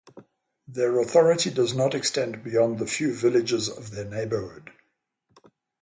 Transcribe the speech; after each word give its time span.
Their 0.67 0.99
authority 0.99 1.51
does 1.51 1.75
not 1.75 1.93
extend 1.93 2.43
beyond 2.43 2.79
the 2.79 2.87
few 2.87 3.13
villages 3.13 3.69
of 3.69 3.91
their 3.91 4.05
neighborhood. 4.09 4.71